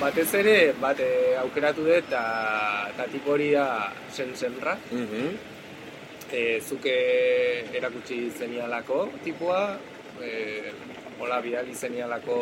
batez 0.00 0.30
ere, 0.40 0.56
bat 0.80 0.98
e, 1.00 1.36
aukeratu 1.42 1.84
dut, 1.86 2.08
eta, 2.08 3.06
tipo 3.12 3.36
hori 3.36 3.52
da 3.52 3.92
zen 4.12 4.34
zenra. 4.34 4.76
Mhm. 4.90 5.54
e, 6.28 6.60
zuke 6.60 6.94
erakutsi 7.72 8.30
zenialako 8.38 9.08
tipua, 9.24 9.78
e, 10.20 10.72
hola 11.18 11.40
bidali 11.40 11.74
zenialako 11.74 12.36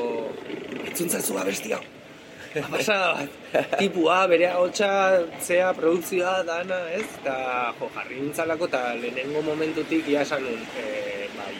itzuntzazu 0.90 1.38
abesti 1.38 1.77
hau. 1.77 1.85
Pasada 2.73 3.12
bat, 3.12 3.31
tipua, 3.77 4.25
bere 4.31 4.49
hotxa, 4.57 4.90
zea, 5.45 5.73
produkzioa, 5.77 6.40
dana, 6.47 6.79
ez? 6.97 7.05
Eta, 7.21 7.37
jo, 7.77 7.88
jarri 7.95 8.21
nintzalako, 8.23 8.69
eta 8.71 8.83
lehenengo 9.01 9.42
momentutik 9.45 10.09
ia 10.12 10.23
esan 10.25 10.45
nun, 10.47 10.62
e, 10.81 11.29
bai, 11.37 11.53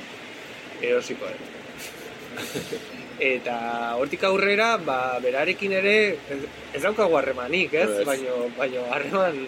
erosiko, 0.81 1.29
ez? 1.29 2.57
Eta 3.17 3.59
hortik 3.97 4.27
aurrera, 4.29 4.75
ba, 4.77 5.17
berarekin 5.25 5.73
ere, 5.79 5.97
ez, 6.33 6.83
daukagu 6.83 7.17
harremanik, 7.17 7.73
ez? 7.73 7.89
Ez. 8.03 8.09
Baino, 8.09 8.51
baino 8.59 8.85
harreman 8.93 9.41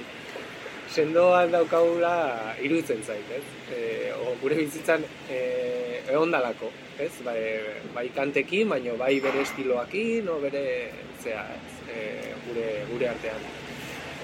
sendoan 0.88 1.52
daukagula 1.52 2.14
iruditzen 2.64 3.04
zait, 3.04 3.28
ez? 3.36 3.44
E, 3.76 3.82
o, 4.16 4.32
gure 4.40 4.56
bizitzan 4.62 5.04
e, 5.28 5.40
ehondalako, 6.08 6.70
ez? 6.98 7.10
Bai, 7.24 7.38
bai 7.94 8.08
kantekin, 8.14 8.68
baino 8.68 8.96
bai 8.96 9.18
bere 9.20 9.42
estiloakin, 9.42 10.28
o 10.28 10.38
bere, 10.40 10.90
zea, 11.22 11.44
ez? 11.56 11.74
E, 11.88 12.04
gure, 12.46 12.68
gure 12.92 13.08
artean. 13.08 13.42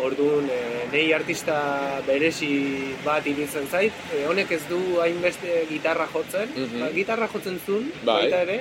Orduan, 0.04 0.48
e, 0.50 0.86
nei 0.90 1.12
artista 1.14 2.00
berezi 2.06 2.94
bat 3.04 3.26
iruditzen 3.30 3.68
zait, 3.70 3.92
e, 4.12 4.24
honek 4.26 4.50
ez 4.56 4.62
du 4.68 4.80
hainbeste 5.00 5.66
gitarra 5.70 6.08
jotzen, 6.12 6.48
Mhm. 6.56 6.80
ba, 6.80 6.88
gitarra 6.96 7.28
jotzen 7.30 7.60
zuen, 7.66 7.92
Bai. 8.04 8.22
baita 8.24 8.42
ere, 8.42 8.58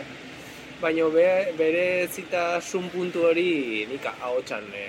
baina 0.82 1.08
be, 1.10 1.28
bere 1.58 2.08
zitasun 2.08 2.90
puntu 2.90 3.26
hori 3.26 3.86
nik 3.90 4.06
ahotsan 4.22 4.64
e, 4.74 4.86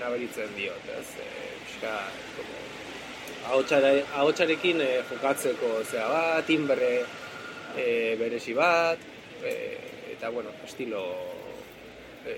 nabaritzen 0.00 0.50
diot, 0.56 0.82
ez? 0.98 1.06
E, 1.22 1.28
pixka, 1.64 1.94
ahotsarekin 4.16 4.80
e, 4.80 4.90
jokatzeko, 5.10 5.70
zera 5.90 6.08
bat, 6.08 6.46
timbre 6.46 7.04
e, 7.78 8.16
berezi 8.20 8.54
bat, 8.54 8.98
e, 9.42 9.52
eta, 10.14 10.30
bueno, 10.34 10.50
estilo 10.66 11.04
e, 12.26 12.34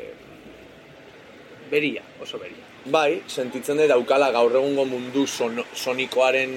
beria, 1.71 2.03
oso 2.21 2.39
beria. 2.39 2.67
Bai, 2.91 3.23
sentitzen 3.29 3.81
dut 3.81 3.91
daukala 3.93 4.31
gaur 4.33 4.55
egungo 4.57 4.87
mundu 4.89 5.27
son, 5.27 5.61
sonikoaren 5.75 6.55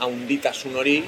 haunditasun 0.00 0.78
hori, 0.80 1.02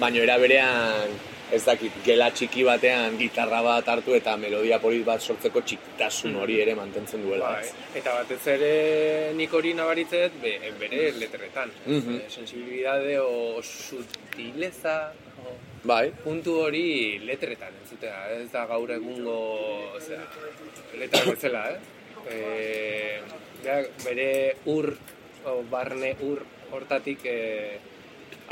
baina 0.00 0.22
era 0.24 0.38
berean 0.40 1.18
ez 1.50 1.64
dakit, 1.66 1.94
gela 2.06 2.28
txiki 2.30 2.62
batean 2.66 3.16
gitarra 3.18 3.60
bat 3.64 3.88
hartu 3.90 4.14
eta 4.14 4.36
melodia 4.38 4.78
polit 4.82 5.02
bat 5.06 5.22
sortzeko 5.22 5.62
txiktasun 5.66 6.36
hori 6.38 6.60
ere 6.62 6.76
mantentzen 6.78 7.24
duela. 7.26 7.56
Bai, 7.58 7.72
eta 7.98 8.14
batez 8.20 8.40
ere 8.54 8.74
nik 9.38 9.54
hori 9.54 9.74
nabaritzet 9.74 10.36
be, 10.42 10.54
bere 10.80 11.10
letretan. 11.18 11.72
Mhm. 11.86 12.20
E, 12.20 12.30
sensibilidade 12.30 13.18
o 13.20 13.60
sutileza 13.62 15.12
Bai, 15.80 16.10
puntu 16.12 16.58
hori 16.66 17.18
letretan 17.24 17.72
entzutea, 17.80 18.16
ez 18.36 18.50
da 18.52 18.66
gaur 18.68 18.90
egungo, 18.92 19.36
osea, 19.96 20.20
letra 21.00 21.22
bezala, 21.24 21.62
eh? 21.72 21.78
E, 22.28 23.20
bera- 23.62 23.88
bere 24.04 24.28
ur, 24.68 24.90
o 25.48 25.54
barne 25.72 26.12
ur 26.26 26.42
hortatik 26.70 27.24
e, 27.24 27.38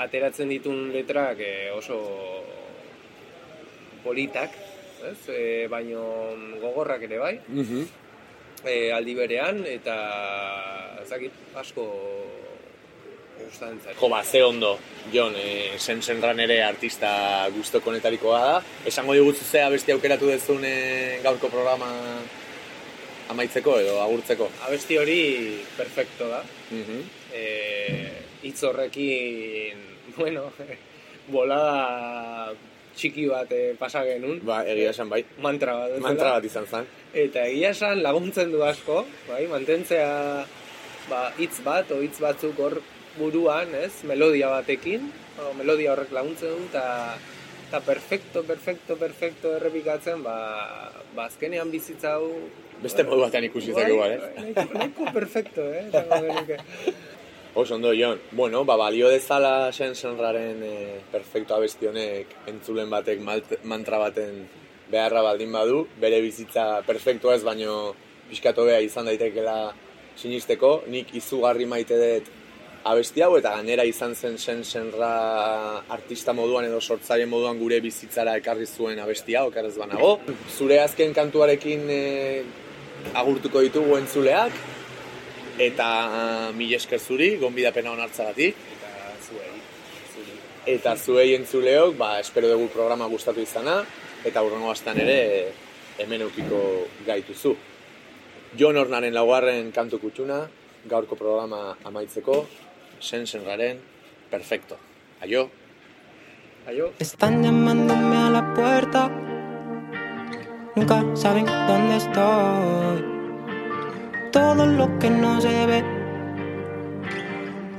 ateratzen 0.01 0.49
ditun 0.49 0.89
letrak 0.95 1.45
e, 1.45 1.53
oso 1.77 2.01
politak, 4.07 4.57
ez? 5.13 5.19
E, 5.29 5.67
baino 5.69 6.03
gogorrak 6.63 7.05
ere 7.11 7.21
bai, 7.21 7.35
mhm. 7.45 7.85
e, 8.65 8.91
aldi 8.97 9.19
berean, 9.21 9.67
eta 9.69 9.99
ezakit 11.05 11.59
asko. 11.61 11.91
Jo, 14.01 14.09
ba, 14.09 14.23
ze 14.25 14.43
ondo, 14.45 14.79
Jon, 15.13 15.35
e, 15.37 15.79
zen 15.79 16.03
zenran 16.03 16.41
ere 16.41 16.63
artista 16.63 17.49
guztoko 17.55 17.91
honetarikoa 17.91 18.41
da. 18.45 18.59
Esango 18.87 19.15
diguzu 19.17 19.45
ze 19.45 19.63
abesti 19.63 19.93
aukeratu 19.93 20.29
dezun 20.29 20.65
e, 20.65 21.21
gaurko 21.25 21.49
programa 21.49 21.89
amaitzeko 23.33 23.79
edo 23.83 23.99
agurtzeko. 24.03 24.49
Abesti 24.67 24.99
hori 24.99 25.21
perfecto 25.77 26.29
da. 26.29 26.43
Mhm. 26.71 27.03
eh, 27.33 28.25
hitz 28.43 28.63
horrekin, 28.65 29.79
bueno, 30.19 30.51
bolada 31.35 32.55
txiki 32.99 33.29
bat 33.31 33.51
eh, 33.55 33.75
pasa 33.79 34.03
genuen. 34.07 34.41
Ba, 34.47 34.63
egia 34.67 34.93
esan 34.95 35.11
bai. 35.13 35.23
Mantra 35.45 35.77
bat. 35.83 35.99
Mantra 36.03 36.37
bat 36.37 36.45
izan 36.49 36.67
zen. 36.67 36.89
Eta 37.15 37.47
egia 37.47 37.73
esan 37.77 38.03
laguntzen 38.03 38.53
du 38.53 38.63
asko, 38.67 39.05
bai, 39.29 39.45
mantentzea 39.51 40.45
ba, 41.09 41.29
hitz 41.39 41.61
bat, 41.65 41.91
o 41.95 42.03
hitz 42.05 42.19
batzuk 42.21 42.59
hor 42.61 42.81
buruan, 43.17 43.75
ez, 43.75 44.05
melodia 44.05 44.51
batekin, 44.53 45.09
o, 45.39 45.53
melodia 45.59 45.95
horrek 45.95 46.13
laguntzen 46.13 46.55
du, 46.55 46.69
eta 46.69 46.87
eta 47.69 47.81
perfecto, 47.85 48.43
perfecto, 48.49 48.97
perfecto 48.97 49.53
errepikatzen, 49.59 50.23
ba, 50.25 50.37
ba 51.15 51.27
azkenean 51.29 51.71
bizitza 51.71 52.15
hau... 52.17 52.31
Beste 52.81 53.05
modu 53.05 53.27
batean 53.27 53.45
ikusi 53.45 53.75
zak 53.75 53.91
igual, 53.93 54.15
eh? 54.17 54.55
Nahiko 54.73 55.11
perfecto, 55.13 55.67
eh? 55.69 55.91
Oso 57.59 57.75
ondo, 57.75 57.93
Jon. 57.93 58.21
Bueno, 58.33 58.63
ba, 58.65 58.77
balio 58.81 59.11
dezala 59.13 59.73
sen 59.73 59.97
senraren 59.99 60.63
e, 60.63 60.75
perfecto 61.13 61.57
abesti 61.57 61.89
honek 61.91 62.33
entzulen 62.49 62.89
batek 62.89 63.21
mantra 63.65 63.99
baten 63.99 64.47
beharra 64.89 65.21
baldin 65.27 65.53
badu, 65.53 65.83
bere 66.01 66.23
bizitza 66.25 66.81
perfectoa 66.87 67.35
ez 67.37 67.45
baino 67.45 67.95
pixkatu 68.31 68.65
bea 68.69 68.81
izan 68.85 69.09
daitekela 69.11 69.75
sinisteko, 70.17 70.85
nik 70.89 71.13
izugarri 71.19 71.67
maite 71.69 71.99
dut 72.01 72.31
abesti 72.85 73.23
hau 73.23 73.37
eta 73.39 73.55
gainera 73.57 73.85
izan 73.85 74.15
zen 74.15 74.39
sen 74.39 74.65
senra 74.65 75.11
artista 75.89 76.33
moduan 76.33 76.65
edo 76.65 76.81
sortzaile 76.81 77.27
moduan 77.27 77.59
gure 77.59 77.81
bizitzara 77.81 78.37
ekarri 78.37 78.67
zuen 78.67 78.99
abesti 78.99 79.35
hau, 79.35 79.49
okerrez 79.49 79.77
banago. 79.79 80.19
Zure 80.57 80.81
azken 80.81 81.15
kantuarekin 81.15 81.87
e, 81.91 82.03
agurtuko 83.15 83.63
ditugu 83.65 83.97
entzuleak, 83.99 84.53
eta 85.59 85.87
uh, 86.07 86.51
mil 86.57 86.73
esker 86.75 87.01
zuri, 87.03 87.33
gonbidapena 87.41 87.93
onartzagatik. 87.93 88.59
Eta 88.79 89.15
zuei, 89.27 89.55
zuri. 90.15 90.37
Eta 90.75 90.95
zuei 90.97 91.33
entzuleok, 91.35 91.97
ba, 91.99 92.13
espero 92.23 92.51
dugu 92.53 92.69
programa 92.75 93.09
gustatu 93.11 93.43
izana, 93.43 93.81
eta 94.27 94.43
hurrengo 94.43 94.71
astean 94.71 95.01
ere 95.03 95.19
hemen 95.99 96.23
eukiko 96.29 96.63
gaituzu. 97.07 97.57
Jon 98.59 98.79
Hornaren 98.81 99.13
laugarren 99.15 99.73
kantu 99.75 99.99
kutxuna, 100.01 100.45
gaurko 100.89 101.19
programa 101.19 101.75
amaitzeko, 101.85 102.45
sen 103.01 103.27
senraren, 103.27 103.81
perfecto. 104.31 104.77
Aio! 105.21 105.51
Aio. 106.67 106.93
Están 106.99 107.43
llamándome 107.43 108.17
a 108.17 108.31
la 108.31 108.55
puerta. 108.55 109.11
Nunca 110.77 111.05
saben 111.15 111.47
dónde 111.67 111.97
estoy. 111.97 113.05
Todo 114.33 114.67
lo 114.67 114.99
que 114.99 115.11
no 115.11 115.41
se 115.41 115.67
ve. 115.67 115.85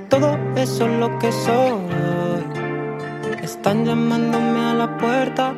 Todo 0.09 0.37
eso 0.55 0.85
es 0.85 0.99
lo 0.99 1.19
que 1.19 1.31
soy. 1.31 1.81
Están 3.43 3.85
llamándome 3.85 4.59
a 4.59 4.73
la 4.73 4.97
puerta. 4.97 5.53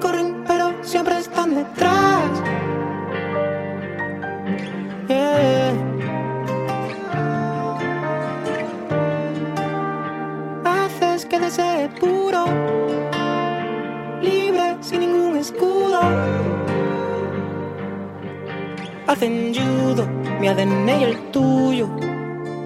Corren, 0.00 0.44
pero 0.46 0.72
siempre 0.82 1.18
están 1.18 1.54
detrás. 1.56 2.59
Puro, 11.98 12.44
libre 14.22 14.76
sin 14.80 15.00
ningún 15.00 15.36
escudo. 15.36 16.00
Hacen 19.08 19.52
judo, 19.52 20.06
mi 20.40 20.46
ADN 20.46 20.88
y 20.88 21.04
el 21.04 21.16
tuyo. 21.32 21.88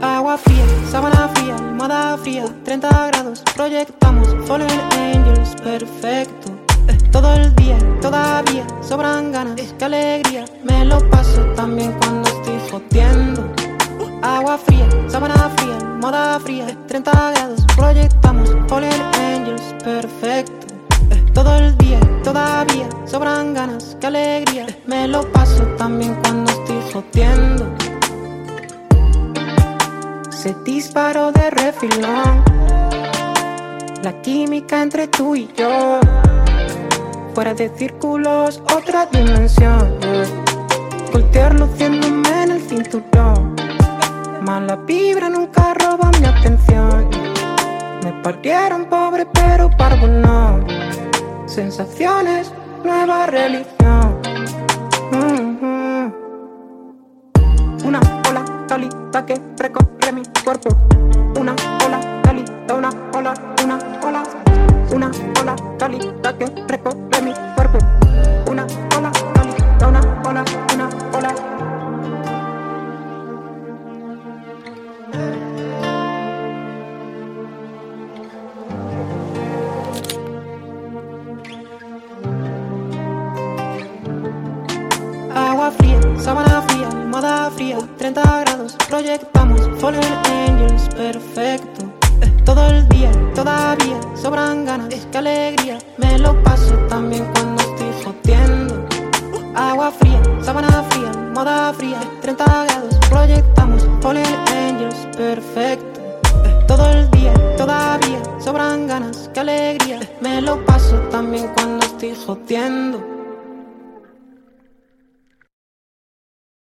Agua 0.02 0.36
fría, 0.36 0.64
sábana 0.90 1.28
fría, 1.28 1.56
almohada 1.56 2.18
fría, 2.18 2.44
30 2.62 3.06
grados, 3.06 3.42
proyectamos 3.56 4.28
Fallen 4.46 4.68
Angels, 4.92 5.54
perfecto. 5.62 6.50
Eh, 6.88 6.98
Todo 7.10 7.34
el 7.36 7.54
día, 7.56 7.78
todavía 8.02 8.66
sobran 8.82 9.32
ganas, 9.32 9.74
qué 9.78 9.84
alegría. 9.86 10.44
Me 10.62 10.84
lo 10.84 10.98
paso 11.08 11.40
también 11.56 11.92
cuando 11.92 12.28
estoy 12.28 12.58
jodiendo. 12.70 13.48
Agua 14.20 14.58
fría, 14.58 14.86
sábana 15.08 15.50
fría, 15.56 15.78
moda 16.00 16.38
fría, 16.40 16.66
30 16.86 17.10
grados, 17.32 17.64
proyectamos 17.76 18.43
Fallen 18.68 19.03
Angels, 19.14 19.74
perfecto. 19.85 20.66
Eh, 21.11 21.24
Todo 21.33 21.57
el 21.57 21.77
día, 21.79 22.00
todavía 22.22 22.88
sobran 23.07 23.55
ganas, 23.55 23.96
qué 24.00 24.07
alegría. 24.07 24.66
Me 24.87 25.07
lo 25.09 25.22
paso 25.33 25.62
también 25.79 26.14
cuando 26.22 26.50
estoy 26.50 26.81
jodiendo. 26.92 27.66
Se 30.31 30.55
disparó 30.64 31.33
de 31.33 31.50
refilón. 31.50 32.44
La 34.03 34.20
química 34.22 34.83
entre 34.83 35.09
tú 35.09 35.35
y 35.35 35.48
yo. 35.57 36.00
Fuera 37.35 37.55
de 37.55 37.68
círculos, 37.77 38.62
otra 38.77 39.07
dimensión. 39.07 39.98
yeah. 40.00 40.44
Voltear 41.12 41.55
luciéndome 41.59 42.42
en 42.42 42.50
el 42.53 42.61
cinturón. 42.61 43.57
Mala 44.42 44.77
vibra 44.77 45.29
nunca 45.29 45.74
roba 45.74 46.11
mi 46.20 46.27
atención. 46.27 47.23
Me 48.04 48.12
partieron 48.22 48.84
pobre, 48.84 49.24
pero 49.24 49.70
parvo 49.70 50.06
no. 50.06 50.62
Sensaciones, 51.46 52.52
nueva 52.84 53.24
religión. 53.24 54.20
Mhm. 55.10 56.12
Una 57.82 58.00
ola 58.28 58.44
cálida 58.68 59.24
que 59.24 59.40
recorre 59.56 60.12
mi 60.12 60.22
cuerpo. 60.44 60.68
Una 61.40 61.56